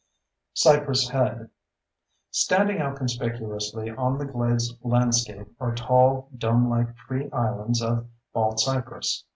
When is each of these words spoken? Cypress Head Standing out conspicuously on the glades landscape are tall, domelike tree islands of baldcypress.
Cypress 0.55 1.07
Head 1.09 1.51
Standing 2.31 2.79
out 2.81 2.95
conspicuously 2.95 3.91
on 3.91 4.17
the 4.17 4.25
glades 4.25 4.73
landscape 4.81 5.49
are 5.59 5.75
tall, 5.75 6.27
domelike 6.35 6.95
tree 6.97 7.29
islands 7.29 7.83
of 7.83 8.07
baldcypress. 8.33 9.25